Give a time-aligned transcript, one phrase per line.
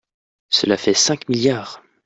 [0.49, 1.83] Cela fait cinq milliards.